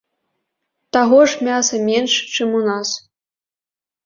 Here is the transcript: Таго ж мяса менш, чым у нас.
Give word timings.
Таго 0.97 1.19
ж 1.33 1.49
мяса 1.49 1.75
менш, 1.91 2.13
чым 2.33 2.49
у 2.63 2.63
нас. 2.71 2.89